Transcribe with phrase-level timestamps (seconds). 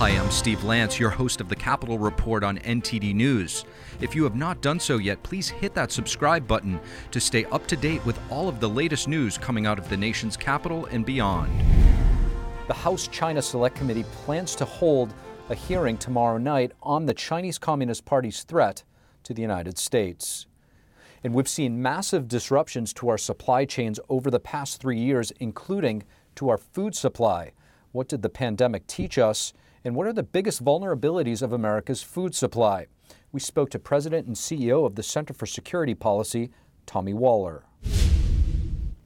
[0.00, 3.66] Hi, I'm Steve Lance, your host of the Capitol Report on NTD News.
[4.00, 6.80] If you have not done so yet, please hit that subscribe button
[7.10, 9.98] to stay up to date with all of the latest news coming out of the
[9.98, 11.52] nation's capital and beyond.
[12.66, 15.12] The House China Select Committee plans to hold
[15.50, 18.82] a hearing tomorrow night on the Chinese Communist Party's threat
[19.24, 20.46] to the United States.
[21.22, 26.04] And we've seen massive disruptions to our supply chains over the past three years, including
[26.36, 27.52] to our food supply.
[27.92, 29.52] What did the pandemic teach us?
[29.82, 32.86] And what are the biggest vulnerabilities of America's food supply?
[33.32, 36.50] We spoke to President and CEO of the Center for Security Policy,
[36.84, 37.64] Tommy Waller.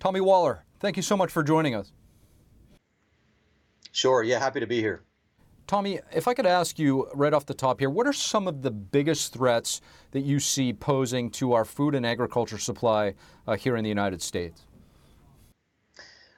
[0.00, 1.92] Tommy Waller, thank you so much for joining us.
[3.92, 5.04] Sure, yeah, happy to be here.
[5.68, 8.62] Tommy, if I could ask you right off the top here, what are some of
[8.62, 9.80] the biggest threats
[10.10, 13.14] that you see posing to our food and agriculture supply
[13.46, 14.66] uh, here in the United States?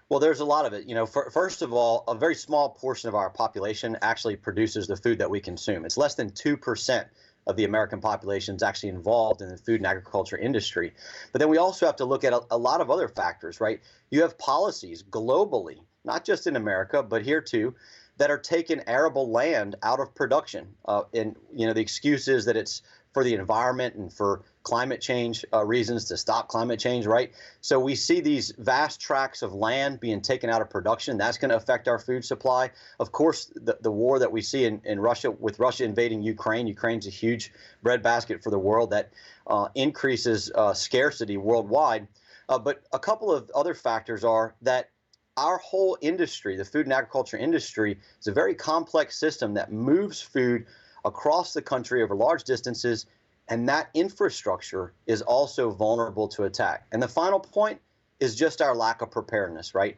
[0.09, 0.89] Well, there's a lot of it.
[0.89, 4.87] You know, for, first of all, a very small portion of our population actually produces
[4.87, 5.85] the food that we consume.
[5.85, 7.05] It's less than 2%
[7.49, 10.93] of the American population is actually involved in the food and agriculture industry.
[11.33, 13.81] But then we also have to look at a, a lot of other factors, right?
[14.11, 17.75] You have policies globally, not just in America, but here too,
[18.19, 20.69] that are taking arable land out of production.
[20.85, 22.83] Uh, and, you know, the excuse is that it's
[23.17, 27.33] for the environment and for climate change uh, reasons to stop climate change, right?
[27.63, 31.17] So we see these vast tracts of land being taken out of production.
[31.17, 32.73] That's going to affect our food supply.
[33.01, 36.67] Of course, the, the war that we see in, in Russia, with Russia invading Ukraine,
[36.67, 39.13] Ukraine's a huge breadbasket for the world that
[39.47, 42.09] uh, increases uh, scarcity worldwide.
[42.51, 44.91] Uh, but a couple of other factors are that
[45.39, 50.21] our whole industry, the food and agriculture industry, is a very complex system that moves
[50.21, 50.67] food
[51.07, 53.07] across the country over large distances,
[53.49, 56.85] and that infrastructure is also vulnerable to attack.
[56.93, 57.81] And the final point
[58.19, 59.97] is just our lack of preparedness, right?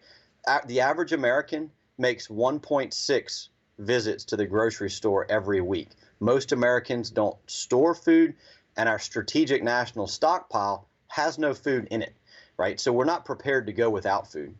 [0.67, 5.88] The average American makes 1.6 visits to the grocery store every week.
[6.21, 8.34] Most Americans don't store food,
[8.77, 12.15] and our strategic national stockpile has no food in it,
[12.59, 12.78] right?
[12.78, 14.55] So we're not prepared to go without food.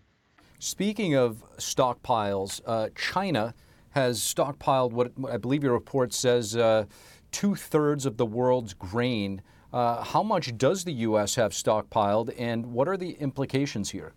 [0.59, 3.55] Speaking of stockpiles, uh, China
[3.98, 6.84] has stockpiled what I believe your report says uh,
[7.32, 9.42] two thirds of the world's grain.
[9.72, 11.34] Uh, how much does the U.S.
[11.34, 14.12] have stockpiled, and what are the implications here?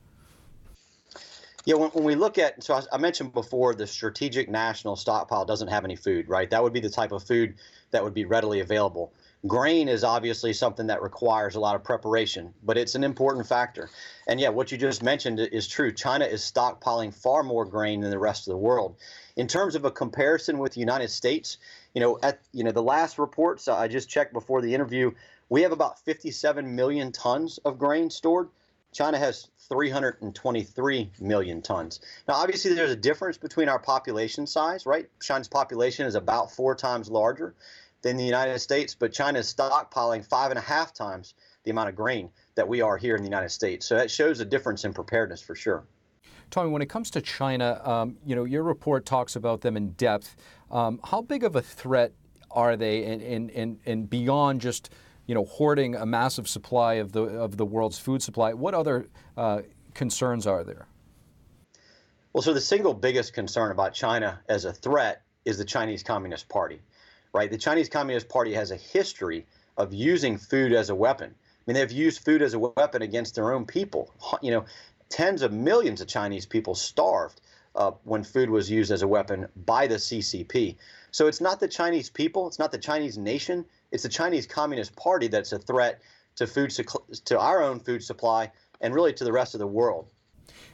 [1.66, 5.46] Yeah, when, when we look at, so I, I, mentioned before, the strategic national stockpile
[5.46, 6.50] doesn't have any food, right?
[6.50, 7.56] That would be the type of food
[7.90, 9.12] that would be readily available.
[9.48, 13.90] Grain is obviously something that requires a lot of preparation, but it's an important factor.
[14.28, 15.92] And yeah, what you just mentioned is true.
[15.92, 18.98] China is stockpiling far more grain than the rest of the world.
[19.36, 21.58] In terms of a comparison with the United States,
[21.96, 25.12] you know, at you know the last reports uh, I just checked before the interview,
[25.50, 28.50] we have about 57 million tons of grain stored.
[28.94, 32.00] China has 323 million tons.
[32.28, 35.10] Now, obviously, there's a difference between our population size, right?
[35.22, 37.56] China's population is about four times larger
[38.02, 41.90] than the United States, but China is stockpiling five and a half times the amount
[41.90, 43.86] of grain that we are here in the United States.
[43.86, 45.86] So that shows a difference in preparedness for sure.
[46.50, 49.92] Tommy, when it comes to China, um, you know, your report talks about them in
[49.92, 50.36] depth.
[50.70, 52.14] Um, how big of a threat
[52.50, 54.90] are they, and, and, and, beyond just
[55.26, 58.54] you know hoarding a massive supply of the of the world's food supply?
[58.54, 59.08] What other
[59.38, 59.62] uh,
[59.94, 60.88] concerns are there?
[62.34, 66.50] Well, so the single biggest concern about China as a threat is the Chinese Communist
[66.50, 66.82] Party
[67.34, 67.50] right?
[67.50, 69.46] The Chinese Communist Party has a history
[69.78, 71.34] of using food as a weapon.
[71.34, 74.14] I mean, they've used food as a weapon against their own people.
[74.42, 74.66] You know,
[75.10, 77.42] tens of millions of Chinese people starved
[77.76, 80.76] uh, when food was used as a weapon by the CCP.
[81.12, 84.96] So it's not the Chinese people, it's not the Chinese nation, it's the Chinese Communist
[84.96, 86.02] Party that's a threat
[86.36, 86.72] to food
[87.26, 90.08] to our own food supply and really to the rest of the world.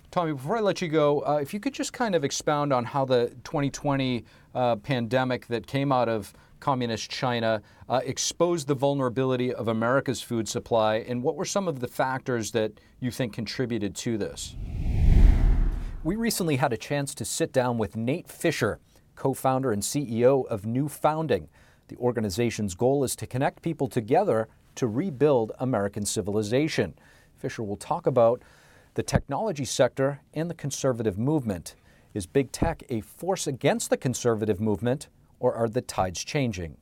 [0.10, 2.86] Tommy, before I let you go, uh, if you could just kind of expound on
[2.86, 4.24] how the 2020
[4.56, 10.48] uh, pandemic that came out of communist China uh, exposed the vulnerability of America's food
[10.48, 14.56] supply, and what were some of the factors that you think contributed to this?
[16.04, 18.80] We recently had a chance to sit down with Nate Fischer,
[19.16, 21.50] co founder and CEO of New Founding.
[21.90, 26.94] The organization's goal is to connect people together to rebuild American civilization.
[27.38, 28.42] Fischer will talk about
[28.94, 31.76] the technology sector and the conservative movement.
[32.14, 35.08] Is big tech a force against the conservative movement,
[35.40, 36.78] or are the tides changing?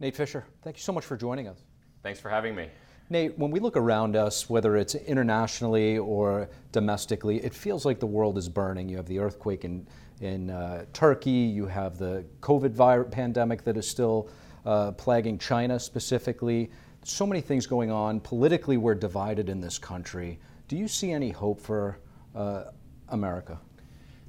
[0.00, 1.58] Nate Fischer, thank you so much for joining us.
[2.02, 2.68] Thanks for having me.
[3.10, 8.06] Nate, when we look around us, whether it's internationally or domestically, it feels like the
[8.06, 8.88] world is burning.
[8.88, 9.86] You have the earthquake in,
[10.20, 14.28] in uh, Turkey, you have the COVID virus pandemic that is still
[14.66, 16.70] uh, plaguing China specifically.
[17.02, 18.20] So many things going on.
[18.20, 20.38] Politically, we're divided in this country.
[20.68, 21.98] Do you see any hope for
[22.34, 22.64] uh,
[23.08, 23.58] America?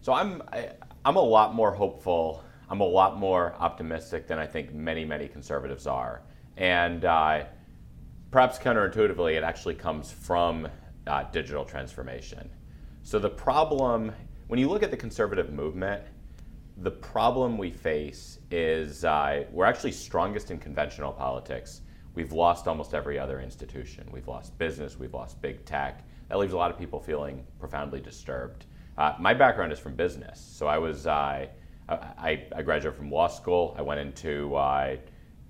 [0.01, 0.41] So I'm.
[0.53, 0.69] I,
[1.05, 2.43] I'm a lot more hopeful.
[2.69, 6.21] I'm a lot more optimistic than I think many, many conservatives are.
[6.57, 7.45] And uh,
[8.31, 10.67] perhaps counterintuitively, it actually comes from
[11.07, 12.49] uh, digital transformation.
[13.01, 14.11] So the problem,
[14.47, 16.03] when you look at the conservative movement,
[16.77, 21.81] the problem we face is uh, we're actually strongest in conventional politics.
[22.13, 24.07] We've lost almost every other institution.
[24.11, 26.03] We've lost business, we've lost big tech.
[26.27, 28.65] That leaves a lot of people feeling profoundly disturbed.
[28.97, 30.39] Uh, my background is from business.
[30.39, 31.47] So I was, uh,
[31.87, 33.75] I, I, graduated from law school.
[33.77, 34.97] I went into uh,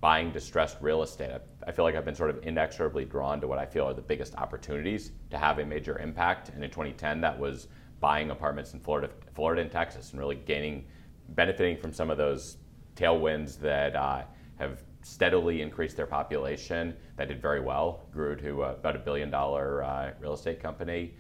[0.01, 1.31] buying distressed real estate.
[1.31, 3.93] I, I, feel like I've been sort of inexorably drawn to what I feel are
[3.93, 6.49] the biggest opportunities to have a major impact.
[6.49, 7.67] And in 2010, that was
[7.99, 10.85] buying apartments in Florida, Florida and Texas, and really gaining,
[11.29, 12.57] benefiting from some of those
[12.95, 14.23] tailwinds that uh,
[14.57, 16.95] have steadily increased their population.
[17.17, 21.13] That did very well, grew to uh, about a billion dollar uh, real estate company.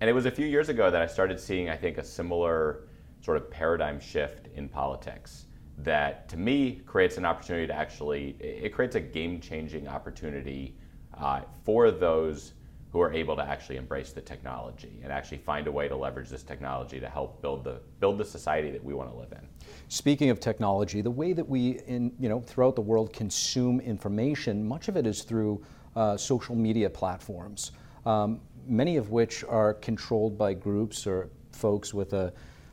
[0.00, 2.84] And it was a few years ago that I started seeing, I think, a similar
[3.20, 5.46] sort of paradigm shift in politics
[5.78, 10.74] that to me creates an opportunity to actually it creates a game-changing opportunity
[11.16, 12.52] uh, for those
[12.90, 16.28] who are able to actually embrace the technology and actually find a way to leverage
[16.28, 19.46] this technology to help build the build the society that we want to live in.
[19.88, 24.66] Speaking of technology, the way that we in you know throughout the world consume information,
[24.66, 25.64] much of it is through
[25.94, 27.72] uh, social media platforms,
[28.06, 32.32] um, many of which are controlled by groups or folks with a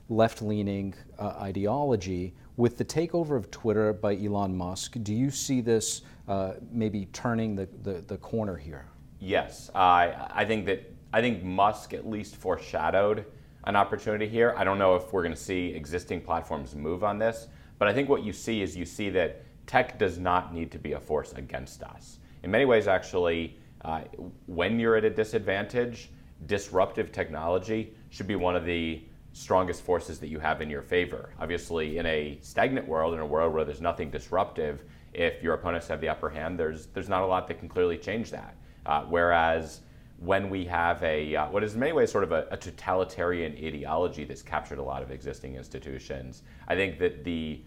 [0.09, 6.03] left-leaning uh, ideology with the takeover of Twitter by Elon Musk, do you see this
[6.27, 8.85] uh, maybe turning the, the, the, corner here?
[9.19, 9.69] Yes.
[9.75, 13.25] Uh, I think that I think Musk at least foreshadowed
[13.65, 14.53] an opportunity here.
[14.57, 17.47] I don't know if we're going to see existing platforms move on this,
[17.77, 20.79] but I think what you see is you see that tech does not need to
[20.79, 22.19] be a force against us.
[22.43, 24.01] In many ways, actually, uh,
[24.47, 26.09] when you're at a disadvantage,
[26.45, 31.29] disruptive technology should be one of the strongest forces that you have in your favor.
[31.39, 34.83] Obviously, in a stagnant world, in a world where there's nothing disruptive,
[35.13, 37.97] if your opponents have the upper hand, there's there's not a lot that can clearly
[37.97, 38.55] change that.
[38.85, 39.81] Uh, whereas
[40.19, 43.53] when we have a uh, what is in many ways sort of a, a, totalitarian
[43.53, 47.61] ideology that's captured a lot of existing institutions, I think that the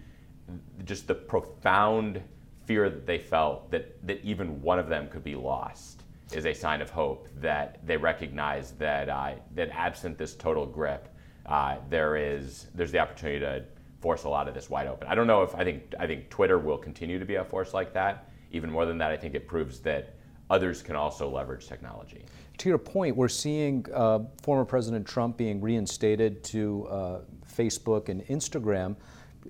[0.84, 2.22] just the profound
[2.68, 6.52] fear that they felt that that even one of them could be lost is a
[6.52, 11.08] sign of hope that they recognize that uh, that absent this total grip
[11.46, 13.64] uh, there is there's the opportunity to
[14.00, 15.08] force a lot of this wide open.
[15.08, 17.72] I don't know if I think I think Twitter will continue to be a force
[17.72, 18.30] like that.
[18.52, 20.14] Even more than that, I think it proves that
[20.50, 22.24] others can also leverage technology.
[22.58, 27.20] To your point, we're seeing uh, former President Trump being reinstated to uh,
[27.50, 28.96] Facebook and Instagram.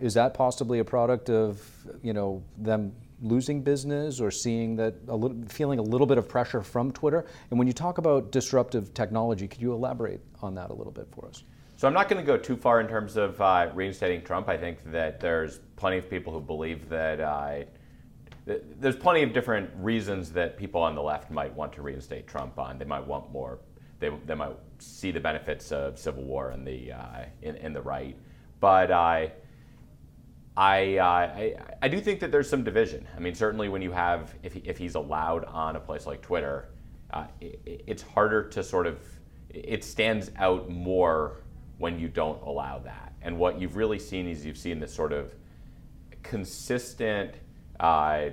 [0.01, 1.69] Is that possibly a product of
[2.03, 6.29] you know them losing business or seeing that a little, feeling a little bit of
[6.29, 7.27] pressure from Twitter?
[7.51, 11.09] And when you talk about disruptive technology, could you elaborate on that a little bit
[11.11, 11.43] for us?
[11.77, 14.49] So I'm not going to go too far in terms of uh, reinstating Trump.
[14.49, 17.61] I think that there's plenty of people who believe that uh,
[18.81, 22.59] there's plenty of different reasons that people on the left might want to reinstate Trump
[22.59, 22.79] on.
[22.79, 23.61] They might want more.
[24.01, 27.83] They, they might see the benefits of civil war in the uh, in, in, the
[27.83, 28.17] right,
[28.61, 29.33] but I.
[30.59, 33.07] I, uh, I, I do think that there's some division.
[33.17, 36.21] I mean, certainly when you have if, he, if he's allowed on a place like
[36.21, 36.71] Twitter,
[37.13, 38.99] uh, it, it's harder to sort of
[39.51, 41.43] it stands out more
[41.79, 43.13] when you don't allow that.
[43.23, 45.33] And what you've really seen is you've seen this sort of
[46.25, 47.35] consistent
[47.79, 48.31] uh,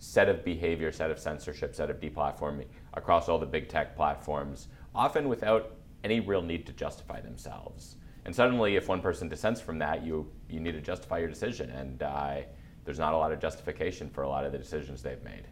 [0.00, 4.66] set of behavior, set of censorship, set of deplatforming across all the big tech platforms,
[4.92, 7.94] often without any real need to justify themselves.
[8.28, 11.70] And suddenly, if one person dissents from that, you, you need to justify your decision.
[11.70, 12.40] And uh,
[12.84, 15.48] there's not a lot of justification for a lot of the decisions they've made.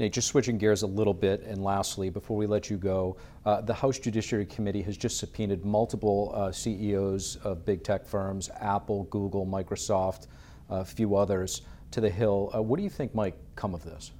[0.00, 3.60] Nate, just switching gears a little bit, and lastly, before we let you go, uh,
[3.60, 9.04] the House Judiciary Committee has just subpoenaed multiple uh, CEOs of big tech firms, Apple,
[9.04, 10.26] Google, Microsoft,
[10.70, 12.50] a few others, to the Hill.
[12.52, 14.10] Uh, what do you think might come of this?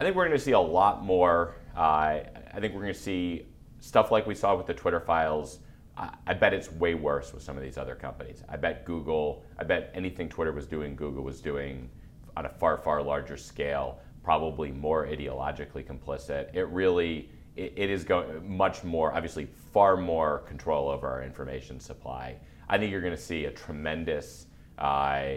[0.00, 1.56] I think we're going to see a lot more.
[1.76, 3.46] Uh, I think we're going to see
[3.80, 5.58] stuff like we saw with the Twitter files.
[5.96, 8.42] I bet it's way worse with some of these other companies.
[8.48, 11.88] I bet Google, I bet anything Twitter was doing, Google was doing
[12.36, 16.52] on a far, far larger scale probably more ideologically complicit.
[16.52, 21.80] It really it, it is going much more, obviously, far more control over our information
[21.80, 22.36] supply.
[22.68, 24.46] I think you're going to see a tremendous
[24.78, 25.36] uh,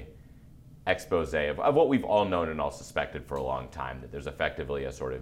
[0.87, 4.11] expose of, of what we've all known and all suspected for a long time that
[4.11, 5.21] there's effectively a sort of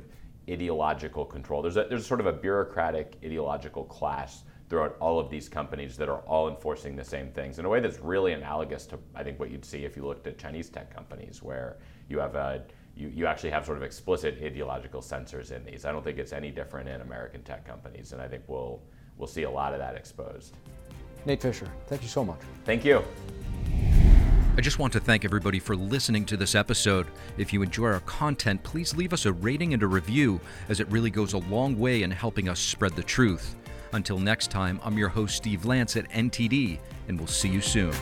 [0.50, 1.62] ideological control.
[1.62, 6.10] There's a, there's sort of a bureaucratic ideological class throughout all of these companies that
[6.10, 9.40] are all enforcing the same things in a way that's really analogous to I think
[9.40, 11.78] what you'd see if you looked at Chinese tech companies where
[12.10, 12.64] you have a
[12.96, 15.86] you, you actually have sort of explicit ideological censors in these.
[15.86, 18.82] I don't think it's any different in American tech companies, and I think we'll
[19.18, 20.56] we'll see a lot of that exposed.
[21.26, 22.40] Nate Fischer, thank you so much.
[22.66, 23.04] Thank you.
[24.58, 27.06] I just want to thank everybody for listening to this episode.
[27.38, 30.88] If you enjoy our content, please leave us a rating and a review, as it
[30.92, 33.56] really goes a long way in helping us spread the truth.
[33.94, 37.94] Until next time, I'm your host, Steve Lance at NTD, and we'll see you soon.